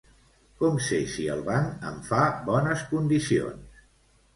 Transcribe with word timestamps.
Com 0.61 0.79
sé 0.85 1.01
si 1.17 1.27
el 1.35 1.45
banc 1.51 1.87
em 1.93 2.03
fa 2.11 2.25
bones 2.51 2.87
condicions? 2.97 3.83